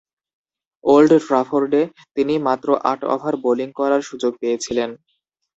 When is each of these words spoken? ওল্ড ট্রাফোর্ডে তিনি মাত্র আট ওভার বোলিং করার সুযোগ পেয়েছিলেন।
ওল্ড 0.83 1.11
ট্রাফোর্ডে 1.27 1.81
তিনি 2.15 2.33
মাত্র 2.47 2.67
আট 2.91 3.01
ওভার 3.13 3.33
বোলিং 3.43 3.69
করার 3.79 4.01
সুযোগ 4.09 4.31
পেয়েছিলেন। 4.41 4.89